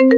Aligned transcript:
Das 0.00 0.12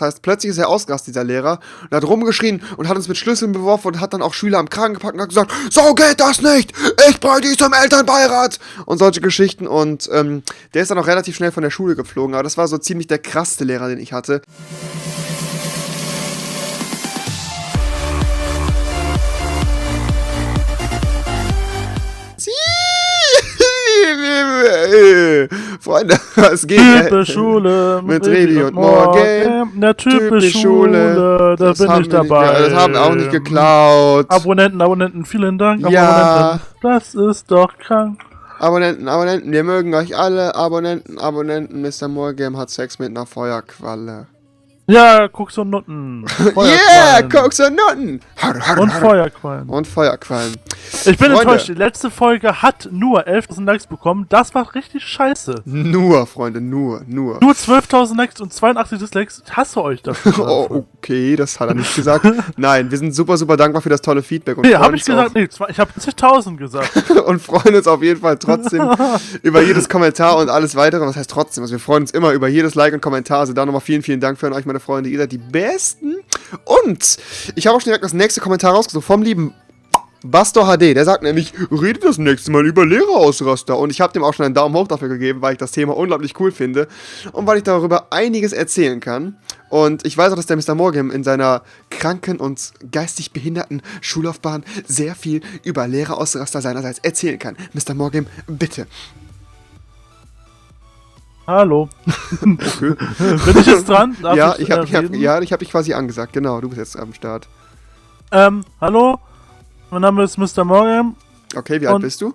heißt, 0.00 0.22
plötzlich 0.22 0.50
ist 0.50 0.58
er 0.58 0.68
ausgerastet, 0.68 1.14
dieser 1.14 1.22
Lehrer, 1.22 1.60
und 1.84 1.96
hat 1.96 2.02
rumgeschrien 2.02 2.62
und 2.76 2.88
hat 2.88 2.96
uns 2.96 3.06
mit 3.06 3.16
Schlüsseln 3.16 3.52
beworfen 3.52 3.86
und 3.86 4.00
hat 4.00 4.12
dann 4.12 4.22
auch 4.22 4.34
Schüler 4.34 4.58
am 4.58 4.68
Kragen 4.68 4.94
gepackt 4.94 5.14
und 5.14 5.20
hat 5.20 5.28
gesagt, 5.28 5.52
so 5.70 5.94
geht 5.94 6.18
das 6.18 6.42
nicht, 6.42 6.72
ich 7.08 7.20
brauche 7.20 7.40
die 7.40 7.56
zum 7.56 7.72
Elternbeirat 7.72 8.58
und 8.86 8.98
solche 8.98 9.20
Geschichten 9.20 9.68
und 9.68 10.10
ähm, 10.12 10.42
der 10.74 10.82
ist 10.82 10.90
dann 10.90 10.98
auch 10.98 11.06
relativ 11.06 11.36
schnell 11.36 11.52
von 11.52 11.62
der 11.62 11.70
Schule 11.70 11.94
geflogen, 11.94 12.34
aber 12.34 12.42
das 12.42 12.58
war 12.58 12.66
so 12.66 12.76
ziemlich 12.76 13.06
der 13.06 13.20
krasseste 13.20 13.62
Lehrer, 13.62 13.88
den 13.88 14.00
ich 14.00 14.12
hatte. 14.12 14.42
Freunde, 25.80 26.16
was 26.36 26.66
geht? 26.66 26.78
Type 26.78 27.26
Schule 27.26 28.00
Mit 28.06 28.26
Revi 28.26 28.62
und 28.62 28.74
Morgan. 28.74 29.70
Na, 29.74 29.92
Type 29.94 30.40
Schule, 30.42 31.56
da 31.58 31.66
Das 31.66 31.78
bin 31.78 31.90
ich 31.90 31.98
nicht 31.98 32.12
dabei. 32.12 32.46
ge- 32.52 32.68
das 32.70 32.74
haben 32.74 32.92
wir 32.94 33.02
auch 33.02 33.14
nicht 33.14 33.30
geklaut. 33.30 34.26
Abonnenten, 34.28 34.80
Abonnenten, 34.80 35.24
vielen 35.24 35.58
Dank. 35.58 35.88
Ja. 35.88 36.08
Abonnenten. 36.10 36.66
Das 36.82 37.14
ist 37.14 37.50
doch 37.50 37.76
krank. 37.78 38.20
Abonnenten, 38.58 39.06
Abonnenten, 39.08 39.52
wir 39.52 39.64
mögen 39.64 39.94
euch 39.94 40.16
alle. 40.16 40.54
Abonnenten, 40.54 41.18
Abonnenten, 41.18 41.82
Mr. 41.82 42.08
Morgam 42.08 42.56
hat 42.56 42.70
Sex 42.70 42.98
mit 42.98 43.10
einer 43.10 43.26
Feuerqualle. 43.26 44.26
Ja, 44.88 45.26
Koks 45.28 45.58
und 45.58 45.70
Nutten. 45.70 46.24
Yeah. 46.56 47.22
Koks 47.22 47.58
und 47.60 47.74
Nutten. 47.76 48.20
Und 48.78 48.92
har. 48.94 49.00
Feuerquallen. 49.00 49.68
Und 49.68 49.86
Feuerquallen. 49.86 50.54
Ich 51.04 51.04
bin 51.18 51.32
Freunde. 51.32 51.40
enttäuscht. 51.42 51.68
Die 51.68 51.74
letzte 51.74 52.10
Folge 52.10 52.62
hat 52.62 52.88
nur 52.92 53.26
11.000 53.26 53.64
Likes 53.64 53.86
bekommen. 53.88 54.26
Das 54.28 54.54
war 54.54 54.74
richtig 54.76 55.02
scheiße. 55.04 55.62
Nur, 55.64 56.26
Freunde, 56.26 56.60
nur, 56.60 57.02
nur. 57.08 57.38
Nur 57.40 57.52
12.000 57.52 58.16
Likes 58.16 58.40
und 58.40 58.52
82 58.52 58.98
Dislikes. 59.00 59.42
Ich 59.44 59.56
hasse 59.56 59.82
euch 59.82 60.02
dafür. 60.02 60.34
Oh, 60.46 60.84
okay, 60.98 61.34
das 61.34 61.58
hat 61.58 61.68
er 61.68 61.74
nicht 61.74 61.94
gesagt. 61.96 62.24
Nein, 62.56 62.90
wir 62.90 62.98
sind 62.98 63.12
super, 63.14 63.36
super 63.36 63.56
dankbar 63.56 63.82
für 63.82 63.88
das 63.88 64.00
tolle 64.00 64.22
Feedback. 64.22 64.56
Und 64.58 64.66
Nee, 64.66 64.74
hab 64.76 64.92
ich 64.94 65.04
gesagt, 65.04 65.34
nee, 65.34 65.48
ich 65.68 65.78
habe 65.80 65.90
10.000 65.98 66.56
gesagt. 66.56 67.10
Und 67.26 67.42
freuen 67.42 67.74
uns 67.74 67.88
auf 67.88 68.02
jeden 68.02 68.20
Fall 68.20 68.36
trotzdem 68.38 68.88
über 69.42 69.60
jedes 69.62 69.88
Kommentar 69.88 70.36
und 70.36 70.48
alles 70.48 70.76
weitere. 70.76 71.04
Was 71.04 71.16
heißt 71.16 71.30
trotzdem? 71.30 71.62
Also 71.64 71.72
wir 71.72 71.80
freuen 71.80 72.02
uns 72.04 72.12
immer 72.12 72.32
über 72.32 72.46
jedes 72.48 72.74
Like 72.76 72.94
und 72.94 73.00
Kommentar. 73.00 73.40
Also 73.40 73.52
da 73.52 73.66
nochmal 73.66 73.80
vielen, 73.80 74.02
vielen 74.02 74.20
Dank 74.20 74.38
für 74.38 74.52
euch, 74.52 74.64
meine 74.66 74.75
Freunde. 74.80 75.10
Ihr 75.10 75.18
seid 75.18 75.32
die 75.32 75.38
Besten. 75.38 76.16
Und 76.64 77.16
ich 77.54 77.66
habe 77.66 77.76
auch 77.76 77.80
schon 77.80 77.90
direkt 77.90 78.04
das 78.04 78.12
nächste 78.12 78.40
Kommentar 78.40 78.74
rausgesucht 78.74 79.04
vom 79.04 79.22
lieben 79.22 79.54
Bastor 80.30 80.64
HD, 80.66 80.96
der 80.96 81.04
sagt 81.04 81.22
nämlich, 81.22 81.52
redet 81.70 82.04
das 82.04 82.18
nächste 82.18 82.50
Mal 82.50 82.66
über 82.66 82.84
Lehrerausraster. 82.86 83.78
Und 83.78 83.90
ich 83.90 84.00
habe 84.00 84.12
dem 84.12 84.24
auch 84.24 84.34
schon 84.34 84.46
einen 84.46 84.54
Daumen 84.54 84.74
hoch 84.74 84.88
dafür 84.88 85.08
gegeben, 85.08 85.42
weil 85.42 85.52
ich 85.52 85.58
das 85.58 85.72
Thema 85.72 85.96
unglaublich 85.96 86.38
cool 86.40 86.52
finde 86.52 86.88
und 87.32 87.46
weil 87.46 87.58
ich 87.58 87.64
darüber 87.64 88.12
einiges 88.12 88.52
erzählen 88.52 89.00
kann. 89.00 89.36
Und 89.68 90.06
ich 90.06 90.16
weiß 90.16 90.32
auch, 90.32 90.36
dass 90.36 90.46
der 90.46 90.56
Mr. 90.56 90.74
Morgan 90.74 91.10
in 91.10 91.24
seiner 91.24 91.62
kranken 91.90 92.38
und 92.38 92.72
geistig 92.90 93.32
behinderten 93.32 93.82
Schullaufbahn 94.00 94.64
sehr 94.86 95.14
viel 95.14 95.42
über 95.64 95.86
Lehrerausraster 95.86 96.60
seinerseits 96.60 96.98
erzählen 97.00 97.38
kann. 97.38 97.56
Mr. 97.72 97.94
Morgan, 97.94 98.26
bitte. 98.46 98.86
Hallo. 101.46 101.88
Okay. 102.42 102.94
Bin 103.18 103.58
ich 103.58 103.66
jetzt 103.66 103.88
dran? 103.88 104.16
Darf 104.20 104.36
ja, 104.36 104.56
ich 104.58 104.70
habe 104.70 104.82
äh, 104.82 104.84
ich 104.84 104.94
hab, 104.94 105.02
reden? 105.04 105.14
ja, 105.14 105.40
ich 105.40 105.52
hab 105.52 105.60
dich 105.60 105.70
quasi 105.70 105.92
angesagt. 105.94 106.32
Genau, 106.32 106.60
du 106.60 106.68
bist 106.68 106.78
jetzt 106.78 106.98
am 106.98 107.14
Start. 107.14 107.48
Ähm, 108.32 108.64
hallo. 108.80 109.20
Mein 109.90 110.02
Name 110.02 110.24
ist 110.24 110.38
Mr. 110.38 110.64
Morgan. 110.64 111.14
Okay, 111.54 111.80
wie 111.80 111.86
alt 111.86 112.00
bist 112.00 112.20
du? 112.20 112.34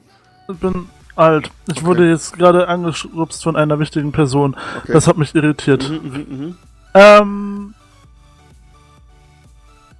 Ich 0.49 0.57
bin 0.57 0.87
alt. 1.15 1.51
Ich 1.67 1.77
Okay. 1.77 1.85
wurde 1.85 2.09
jetzt 2.09 2.37
gerade 2.37 2.69
angeschubst 2.69 3.43
von 3.43 3.57
einer 3.57 3.79
wichtigen 3.79 4.13
Person. 4.13 4.55
Okay. 4.83 4.93
Das 4.93 5.07
hat 5.07 5.17
mich 5.17 5.35
irritiert. 5.35 5.89
Mhm, 5.89 5.95
mhm, 6.09 6.37
mhm. 6.39 6.57
Ähm. 6.93 7.73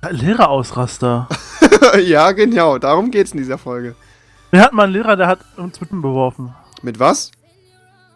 Lehrerausraster. 0.09 1.27
ja, 2.03 2.31
genau, 2.31 2.77
darum 2.77 3.11
geht's 3.11 3.33
in 3.33 3.37
dieser 3.39 3.57
Folge. 3.57 3.95
Wir 4.51 4.61
hatten 4.61 4.75
mal 4.75 4.83
einen 4.83 4.93
Lehrer, 4.93 5.15
der 5.17 5.27
hat 5.27 5.39
uns 5.57 5.79
mit 5.81 5.89
beworfen. 5.91 6.55
Mit 6.81 6.99
was? 6.99 7.31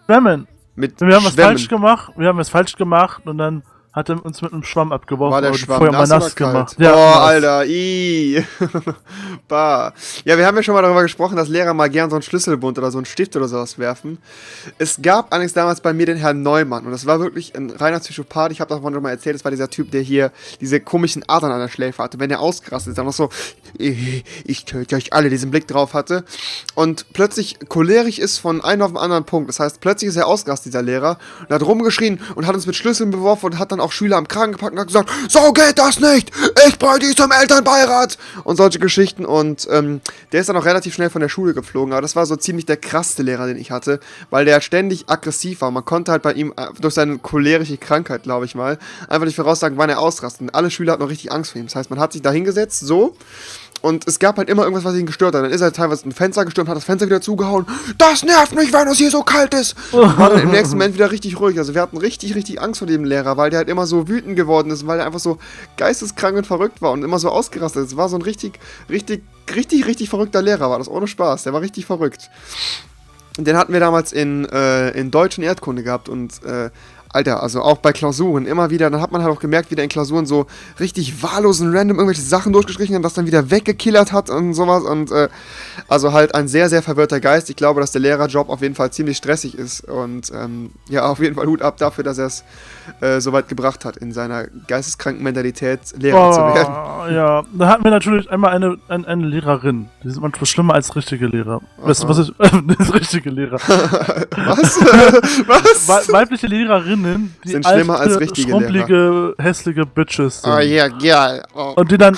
Schwemmen. 0.05 0.47
Mit 0.75 0.99
Wir 0.99 1.15
haben 1.15 1.25
was 1.25 1.33
Schwämmen. 1.33 1.49
falsch 1.51 1.67
gemacht. 1.67 2.13
Wir 2.17 2.27
haben 2.27 2.37
was 2.37 2.49
falsch 2.49 2.75
gemacht 2.75 3.25
und 3.25 3.37
dann 3.37 3.63
hat 3.95 4.09
er 4.09 4.23
uns 4.25 4.41
mit 4.41 4.51
einem 4.51 4.63
Schwamm 4.63 4.91
abgeworfen. 4.91 5.33
War 5.33 5.41
der 5.41 5.53
Schwamm 5.53 5.77
vorher 5.77 5.93
mal 5.93 6.05
nass, 6.05 6.35
oder 6.35 6.51
kalt? 6.51 6.75
Ja, 6.77 6.93
oh, 6.93 6.97
nass. 6.97 7.17
Alter, 7.17 7.65
ii. 7.65 8.43
bah. 9.47 9.93
Ja, 10.25 10.37
wir 10.37 10.45
haben 10.45 10.57
ja 10.57 10.63
schon 10.63 10.73
mal 10.73 10.81
darüber 10.81 11.01
gesprochen, 11.01 11.37
dass 11.37 11.47
Lehrer 11.47 11.73
mal 11.73 11.89
gern 11.89 12.09
so 12.09 12.17
einen 12.17 12.23
Schlüsselbund 12.23 12.77
oder 12.77 12.91
so 12.91 12.97
einen 12.97 13.05
Stift 13.05 13.37
oder 13.37 13.47
sowas 13.47 13.79
werfen. 13.79 14.17
Es 14.77 15.01
gab 15.01 15.31
allerdings 15.31 15.53
damals 15.53 15.79
bei 15.79 15.93
mir 15.93 16.05
den 16.05 16.17
Herrn 16.17 16.43
Neumann 16.43 16.85
und 16.85 16.91
das 16.91 17.05
war 17.05 17.21
wirklich 17.21 17.55
ein 17.55 17.69
reiner 17.69 18.01
Psychopath. 18.01 18.51
Ich 18.51 18.59
habe 18.59 18.67
davon 18.67 18.93
schon 18.93 19.01
mal 19.01 19.11
erzählt, 19.11 19.35
das 19.35 19.45
war 19.45 19.51
dieser 19.51 19.69
Typ, 19.69 19.91
der 19.91 20.01
hier 20.01 20.33
diese 20.59 20.81
komischen 20.81 21.23
Adern 21.29 21.51
an 21.51 21.59
der 21.61 21.69
Schläfe 21.69 22.03
hatte. 22.03 22.19
Wenn 22.19 22.29
er 22.29 22.41
ausgerastet 22.41 22.91
ist, 22.91 22.97
dann 22.97 23.05
noch 23.05 23.13
so, 23.13 23.29
ich, 23.77 24.25
ich 24.43 24.65
töte 24.65 24.97
euch 24.97 25.13
alle, 25.13 25.29
diesen 25.29 25.51
Blick 25.51 25.69
drauf 25.69 25.93
hatte. 25.93 26.25
Und 26.73 27.05
plötzlich 27.13 27.59
cholerisch 27.69 28.19
ist 28.19 28.39
von 28.39 28.61
einem 28.61 28.81
auf 28.81 28.91
den 28.91 28.97
anderen 28.97 29.23
Punkt. 29.23 29.47
Das 29.47 29.61
heißt, 29.61 29.79
plötzlich 29.79 30.09
ist 30.09 30.17
er 30.17 30.27
ausgerastet, 30.27 30.73
dieser 30.73 30.81
Lehrer, 30.81 31.17
und 31.47 31.55
hat 31.55 31.63
rumgeschrien 31.63 32.19
und 32.35 32.45
hat 32.45 32.55
uns 32.55 32.65
mit 32.67 32.75
Schlüsseln 32.75 33.09
beworfen 33.09 33.45
und 33.45 33.59
hat 33.59 33.71
dann 33.71 33.79
auch 33.79 33.84
Schüler 33.91 34.17
am 34.17 34.27
Kragen 34.27 34.51
gepackt 34.53 34.73
und 34.73 34.79
hat 34.79 34.87
gesagt, 34.87 35.09
so 35.29 35.51
geht 35.53 35.77
das 35.77 35.99
nicht, 35.99 36.31
ich 36.67 36.79
brauche 36.79 36.99
die 36.99 37.15
zum 37.15 37.31
Elternbeirat 37.31 38.17
und 38.43 38.57
solche 38.57 38.79
Geschichten. 38.79 39.25
Und 39.25 39.67
ähm, 39.71 40.01
der 40.31 40.41
ist 40.41 40.49
dann 40.49 40.57
auch 40.57 40.65
relativ 40.65 40.93
schnell 40.93 41.09
von 41.09 41.21
der 41.21 41.29
Schule 41.29 41.53
geflogen, 41.53 41.93
aber 41.93 42.01
das 42.01 42.15
war 42.15 42.25
so 42.25 42.35
ziemlich 42.35 42.65
der 42.65 42.77
krasseste 42.77 43.23
Lehrer, 43.23 43.47
den 43.47 43.57
ich 43.57 43.71
hatte, 43.71 43.99
weil 44.29 44.45
der 44.45 44.61
ständig 44.61 45.09
aggressiv 45.09 45.61
war. 45.61 45.71
Man 45.71 45.85
konnte 45.85 46.11
halt 46.11 46.21
bei 46.21 46.33
ihm 46.33 46.53
äh, 46.57 46.67
durch 46.79 46.93
seine 46.93 47.17
cholerische 47.17 47.77
Krankheit, 47.77 48.23
glaube 48.23 48.45
ich 48.45 48.55
mal, 48.55 48.77
einfach 49.07 49.25
nicht 49.25 49.35
voraussagen, 49.35 49.77
wann 49.77 49.89
er 49.89 49.99
ausrastet. 49.99 50.41
Und 50.41 50.55
alle 50.55 50.71
Schüler 50.71 50.93
hatten 50.93 51.03
noch 51.03 51.09
richtig 51.09 51.31
Angst 51.31 51.51
vor 51.51 51.59
ihm. 51.59 51.67
Das 51.67 51.75
heißt, 51.75 51.89
man 51.89 51.99
hat 51.99 52.13
sich 52.13 52.21
da 52.21 52.31
hingesetzt, 52.31 52.79
so, 52.79 53.15
und 53.85 54.07
es 54.07 54.17
gab 54.17 54.39
halt 54.39 54.49
immer 54.49 54.63
irgendwas, 54.63 54.83
was 54.83 54.95
ihn 54.95 55.05
gestört 55.05 55.35
hat. 55.35 55.43
Dann 55.43 55.51
ist 55.51 55.61
er 55.61 55.71
teilweise 55.71 56.09
ein 56.09 56.11
Fenster 56.11 56.43
gestürmt, 56.43 56.67
hat 56.71 56.75
das 56.75 56.85
Fenster 56.85 57.05
wieder 57.05 57.21
zugehauen. 57.21 57.67
Das 57.99 58.23
nervt 58.23 58.55
mich, 58.55 58.73
wenn 58.73 58.87
es 58.87 58.97
hier 58.97 59.11
so 59.11 59.21
kalt 59.21 59.53
ist. 59.53 59.75
Und 59.91 60.01
war 60.17 60.31
dann 60.31 60.41
im 60.41 60.49
nächsten 60.49 60.75
Moment 60.75 60.95
wieder 60.95 61.11
richtig 61.11 61.39
ruhig. 61.39 61.59
Also 61.59 61.75
wir 61.75 61.83
hatten 61.83 61.97
richtig, 61.97 62.33
richtig 62.33 62.59
Angst 62.59 62.79
vor 62.79 62.87
dem 62.87 63.03
Lehrer, 63.03 63.37
weil 63.37 63.51
der 63.51 63.59
halt 63.59 63.69
immer 63.69 63.85
so 63.85 64.07
wütend 64.07 64.37
geworden 64.37 64.71
ist, 64.71 64.87
weil 64.87 65.01
er 65.01 65.05
einfach 65.05 65.19
so 65.19 65.37
geisteskrank 65.77 66.35
und 66.35 66.47
verrückt 66.47 66.81
war 66.81 66.93
und 66.93 67.03
immer 67.03 67.19
so 67.19 67.29
ausgerastet 67.29 67.83
ist. 67.83 67.91
Es 67.91 67.97
war 67.97 68.09
so 68.09 68.15
ein 68.15 68.23
richtig, 68.23 68.59
richtig, 68.89 69.23
richtig, 69.53 69.85
richtig 69.85 70.09
verrückter 70.09 70.41
Lehrer, 70.41 70.71
war 70.71 70.79
das 70.79 70.89
ohne 70.89 71.05
Spaß. 71.05 71.43
Der 71.43 71.53
war 71.53 71.61
richtig 71.61 71.85
verrückt. 71.85 72.31
Den 73.37 73.55
hatten 73.55 73.71
wir 73.71 73.79
damals 73.79 74.13
in, 74.13 74.45
äh, 74.45 74.89
in 74.99 75.11
Deutsch 75.11 75.37
und 75.37 75.43
Erdkunde 75.43 75.83
gehabt 75.83 76.09
und 76.09 76.43
äh, 76.43 76.71
Alter, 77.15 77.41
also 77.41 77.61
auch 77.61 77.77
bei 77.77 77.91
Klausuren 77.93 78.45
immer 78.45 78.69
wieder, 78.69 78.89
dann 78.89 79.01
hat 79.01 79.11
man 79.11 79.23
halt 79.23 79.35
auch 79.35 79.39
gemerkt, 79.39 79.71
wie 79.71 79.75
der 79.75 79.83
in 79.85 79.89
Klausuren 79.89 80.25
so 80.25 80.45
richtig 80.79 81.23
wahllos 81.23 81.61
und 81.61 81.75
random 81.75 81.97
irgendwelche 81.97 82.21
Sachen 82.21 82.53
durchgestrichen 82.53 82.93
hat 82.93 82.99
und 82.99 83.03
das 83.03 83.13
dann 83.13 83.25
wieder 83.25 83.49
weggekillert 83.49 84.11
hat 84.11 84.29
und 84.29 84.53
sowas 84.53 84.83
und 84.83 85.11
äh, 85.11 85.29
also 85.87 86.13
halt 86.13 86.35
ein 86.35 86.47
sehr, 86.47 86.69
sehr 86.69 86.81
verwirrter 86.83 87.19
Geist. 87.19 87.49
Ich 87.49 87.55
glaube, 87.55 87.79
dass 87.81 87.91
der 87.91 88.01
Lehrerjob 88.01 88.49
auf 88.49 88.61
jeden 88.61 88.75
Fall 88.75 88.91
ziemlich 88.91 89.17
stressig 89.17 89.57
ist 89.57 89.81
und 89.81 90.31
ähm, 90.35 90.71
ja, 90.89 91.05
auf 91.05 91.19
jeden 91.19 91.35
Fall 91.35 91.47
Hut 91.47 91.61
ab 91.61 91.77
dafür, 91.77 92.03
dass 92.03 92.17
er 92.17 92.25
es 92.27 92.43
äh, 93.01 93.19
so 93.21 93.31
weit 93.33 93.47
gebracht 93.47 93.85
hat, 93.85 93.97
in 93.97 94.11
seiner 94.11 94.45
geisteskranken 94.67 95.23
Mentalität 95.23 95.79
Lehrer 95.97 96.31
zu 96.31 96.39
werden. 96.39 96.73
Oh, 96.73 97.13
ja, 97.13 97.43
da 97.53 97.67
hatten 97.67 97.83
wir 97.83 97.91
natürlich 97.91 98.29
einmal 98.29 98.51
eine, 98.51 98.77
eine, 98.87 99.07
eine 99.07 99.25
Lehrerin. 99.25 99.89
Die 100.03 100.09
sind 100.09 100.21
manchmal 100.21 100.45
schlimmer 100.45 100.73
als 100.73 100.95
richtige 100.95 101.27
Lehrer. 101.27 101.61
Weißt 101.77 102.03
du, 102.03 102.07
was 102.09 102.19
ich. 102.19 102.33
das 102.77 102.93
richtige 102.93 103.29
Lehrer. 103.29 103.55
Was? 104.35 104.79
Was? 105.47 105.87
Wei- 105.87 106.13
weibliche 106.13 106.47
Lehrerinnen, 106.47 107.04
die 107.43 107.49
Sind 107.49 107.65
schlimmer 107.65 107.99
als 107.99 108.19
richtige 108.19 108.49
schrumpelige, 108.51 109.35
hässliche 109.37 109.85
Bitches 109.85 110.41
sind. 110.41 110.53
Oh 110.53 110.59
ja, 110.59 110.87
ja. 110.99 111.41
Oh, 111.55 111.73
Und 111.75 111.91
die 111.91 111.97
dann. 111.97 112.15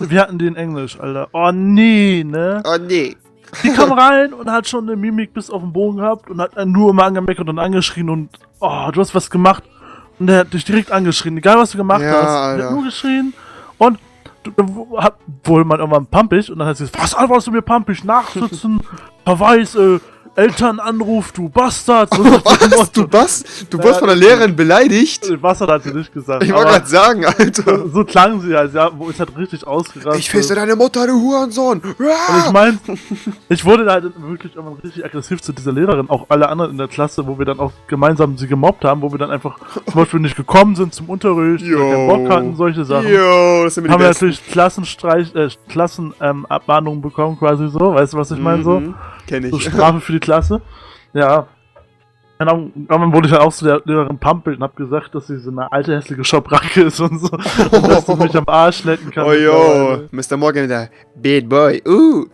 Wir 0.00 0.20
hatten 0.22 0.38
die 0.38 0.46
in 0.46 0.56
Englisch, 0.56 0.98
Alter. 1.00 1.28
Oh 1.32 1.50
nee, 1.52 2.24
ne? 2.24 2.62
oh 2.64 2.76
nee. 2.78 3.16
Die 3.62 3.70
kam 3.70 3.92
rein 3.92 4.32
und 4.32 4.50
hat 4.50 4.66
schon 4.68 4.88
eine 4.88 4.96
Mimik 4.96 5.32
bis 5.32 5.48
auf 5.50 5.62
den 5.62 5.72
Bogen 5.72 5.98
gehabt 5.98 6.28
und 6.28 6.40
hat 6.40 6.52
nur 6.66 6.90
immer 6.90 7.04
angemeckert 7.04 7.48
und 7.48 7.58
angeschrien 7.58 8.10
und. 8.10 8.30
Oh, 8.60 8.88
du 8.92 9.00
hast 9.00 9.14
was 9.14 9.30
gemacht. 9.30 9.62
Und 10.18 10.26
der 10.28 10.40
hat 10.40 10.52
dich 10.52 10.64
direkt 10.64 10.90
angeschrien. 10.92 11.36
Egal, 11.36 11.58
was 11.58 11.70
du 11.72 11.76
gemacht 11.78 12.00
Ja, 12.02 12.12
hast. 12.12 12.22
Der 12.22 12.28
Alter. 12.30 12.64
hat 12.64 12.72
nur 12.72 12.84
geschrien. 12.84 13.32
Und. 13.78 13.98
du- 14.44 14.96
hat- 14.98 15.16
Wohl 15.44 15.64
man 15.64 15.78
irgendwann 15.80 16.06
pumpig 16.06 16.50
und 16.50 16.58
dann 16.58 16.68
hat 16.68 16.76
sie 16.76 16.84
gesagt, 16.84 17.02
was 17.02 17.14
antwortest 17.14 17.46
du 17.46 17.52
mir 17.52 17.62
pumpig? 17.62 18.02
Nachsitzen, 18.04 18.80
Verweis, 19.24 19.74
äh, 19.74 19.98
Elternanruf, 20.36 21.32
du 21.32 21.48
Bastard. 21.48 22.12
So 22.12 22.22
dem 22.22 22.32
Was? 22.34 22.92
Du 22.92 23.06
was? 23.10 23.44
Du 23.70 23.78
wurdest 23.78 24.00
von 24.00 24.08
der 24.08 24.16
Lehrerin 24.16 24.56
beleidigt? 24.56 25.40
Bastard 25.40 25.70
hat 25.70 25.84
sie 25.84 25.92
nicht 25.92 26.12
gesagt. 26.12 26.42
Ich 26.42 26.52
wollte 26.52 26.70
gerade 26.70 26.86
sagen, 26.86 27.24
Alter. 27.24 27.88
so 27.88 28.04
klang 28.04 28.40
sie 28.40 28.54
halt, 28.54 28.74
ja, 28.74 28.90
wo 28.96 29.08
ist 29.08 29.20
halt 29.20 29.36
richtig 29.36 29.66
ausgerastet. 29.66 30.18
Ich 30.18 30.30
feste 30.30 30.54
deine 30.54 30.74
Mutter, 30.74 31.06
du 31.06 31.12
Hurensohn. 31.12 31.80
Und 31.80 31.96
ich 31.98 32.52
meine, 32.52 32.78
ich 33.48 33.64
wurde 33.64 33.84
da 33.84 33.92
halt 33.92 34.04
wirklich 34.16 34.56
irgendwann 34.56 34.78
richtig 34.82 35.04
aggressiv 35.04 35.40
zu 35.40 35.52
dieser 35.52 35.72
Lehrerin, 35.72 36.10
auch 36.10 36.26
alle 36.28 36.48
anderen 36.48 36.72
in 36.72 36.78
der 36.78 36.88
Klasse, 36.88 37.26
wo 37.26 37.38
wir 37.38 37.46
dann 37.46 37.60
auch 37.60 37.72
gemeinsam 37.86 38.36
sie 38.36 38.48
gemobbt 38.48 38.84
haben, 38.84 39.02
wo 39.02 39.12
wir 39.12 39.18
dann 39.18 39.30
einfach 39.30 39.56
zum 39.86 39.94
Beispiel 39.94 40.20
nicht 40.20 40.36
gekommen 40.36 40.74
sind 40.74 40.94
zum 40.94 41.08
Unterricht, 41.08 41.64
oder 41.64 41.90
keinen 41.90 42.08
Bock 42.08 42.28
hatten, 42.28 42.56
solche 42.56 42.84
Sachen. 42.84 43.08
Jo, 43.08 43.64
das 43.64 43.74
sind 43.74 43.84
die 43.84 43.90
haben 43.90 44.00
wir 44.00 44.08
natürlich 44.08 44.44
Klassenstreich, 44.46 45.34
äh, 45.34 45.48
Klassenabmahnungen 45.68 46.98
ähm, 46.98 47.02
bekommen, 47.02 47.38
quasi 47.38 47.68
so, 47.68 47.94
weißt 47.94 48.14
du, 48.14 48.16
was 48.16 48.30
ich 48.30 48.38
meine, 48.38 48.64
so? 48.64 48.82
Mhm, 49.24 49.28
Kenn 49.28 49.50
So 49.50 49.56
ich. 49.56 49.64
Strafe 49.64 50.00
für 50.00 50.12
die 50.12 50.20
Klasse. 50.20 50.60
Ja. 51.12 51.48
Und 52.36 52.46
dann, 52.88 53.12
wurde 53.12 53.28
ich 53.28 53.32
dann 53.32 53.42
auch 53.42 53.52
zu 53.52 53.64
der 53.64 53.80
Lehrerin 53.84 54.18
Pampelt 54.18 54.56
und 54.56 54.64
hab 54.64 54.74
gesagt, 54.74 55.14
dass 55.14 55.28
sie 55.28 55.38
so 55.38 55.50
eine 55.50 55.70
alte 55.70 55.96
hässliche 55.96 56.24
Schabracke 56.24 56.82
ist 56.82 56.98
und 56.98 57.20
so. 57.20 57.30
Und 57.30 57.88
dass 57.88 58.06
sie 58.06 58.16
mich 58.16 58.36
am 58.36 58.48
Arsch 58.48 58.82
lecken 58.82 59.12
kann. 59.12 59.24
Oh 59.24 59.32
jo, 59.32 60.02
Mr. 60.10 60.36
Morgan 60.36 60.64
wieder. 60.64 60.90
Bad 61.14 61.48
Boy. 61.48 61.80
Uh. 61.86 62.26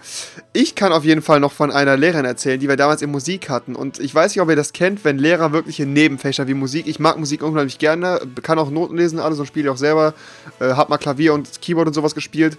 Ich 0.55 0.75
kann 0.75 0.93
auf 0.93 1.05
jeden 1.05 1.21
Fall 1.21 1.39
noch 1.39 1.53
von 1.53 1.71
einer 1.71 1.99
Lehrerin 1.99 2.25
erzählen, 2.25 2.59
die 2.59 2.67
wir 2.67 2.77
damals 2.77 3.03
in 3.03 3.11
Musik 3.11 3.51
hatten. 3.51 3.77
Und 3.77 4.01
ich 4.01 4.15
weiß 4.15 4.35
nicht, 4.35 4.41
ob 4.41 4.49
ihr 4.49 4.57
das 4.57 4.73
kennt, 4.73 5.05
wenn 5.05 5.19
Lehrer 5.19 5.53
wirklich 5.53 5.79
in 5.79 5.93
Nebenfächer 5.93 6.49
wie 6.49 6.55
Musik. 6.55 6.87
Ich 6.87 6.99
mag 6.99 7.19
Musik 7.19 7.43
unheimlich 7.43 7.79
gerne, 7.79 8.21
kann 8.43 8.59
auch 8.59 8.71
Noten 8.71 8.97
lesen, 8.97 9.21
alles 9.21 9.39
und 9.39 9.47
spiele 9.47 9.71
auch 9.71 9.77
selber. 9.77 10.15
Äh, 10.61 10.73
hab 10.73 10.89
mal 10.89 10.99
Klavier 10.99 11.35
und 11.35 11.61
Keyboard 11.61 11.89
und 11.89 11.95
sowas 11.95 12.15
gespielt. 12.15 12.57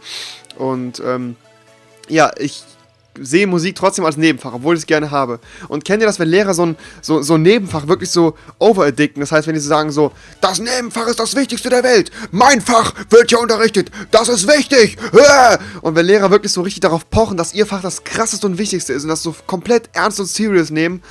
Und 0.58 1.02
ähm, 1.04 1.36
ja, 2.08 2.32
ich 2.38 2.64
sehe 3.20 3.48
Musik 3.48 3.76
trotzdem 3.76 4.06
als 4.06 4.18
Nebenfach, 4.18 4.54
obwohl 4.54 4.76
ich 4.76 4.82
es 4.82 4.88
gerne 4.88 5.12
habe. 5.12 5.40
Und 5.68 5.86
kennt 5.86 6.02
ihr 6.02 6.08
das, 6.08 6.20
wenn 6.20 6.30
Lehrer 6.30 6.54
so 6.54 6.66
ein, 6.66 6.78
so, 7.02 7.22
so 7.22 7.36
ein 7.36 7.42
Nebenfach 7.42 7.88
wirklich 7.88 8.10
so 8.10 8.36
overaddicten? 8.60 9.20
Das 9.20 9.32
heißt, 9.32 9.48
wenn 9.48 9.54
die 9.54 9.60
so 9.60 9.70
sagen 9.70 9.92
so, 9.92 10.12
das 10.40 10.60
Nebenfach 10.60 11.08
ist 11.08 11.20
das 11.20 11.36
Wichtigste 11.36 11.70
der 11.70 11.84
Welt. 11.84 12.12
Mein 12.32 12.62
Fach 12.62 12.94
wird 13.10 13.30
hier 13.30 13.40
unterrichtet. 13.40 13.92
Das 14.12 14.30
ist 14.30 14.48
wichtig. 14.48 14.98
Und 15.82 15.96
wenn 15.96 16.06
Lehrer 16.06 16.32
wirklich 16.32 16.52
so 16.52 16.62
richtig 16.62 16.82
darauf 16.82 17.10
pochen, 17.10 17.38
dass 17.38 17.54
ihr 17.54 17.66
Fach 17.66 17.82
das 17.82 18.04
krasseste 18.04 18.48
und 18.48 18.58
wichtigste 18.58 18.94
ist 18.94 19.04
und 19.04 19.10
das 19.10 19.24
so 19.24 19.36
komplett 19.48 19.90
ernst 19.94 20.20
und 20.20 20.28
serious 20.28 20.70
nehmen. 20.70 21.02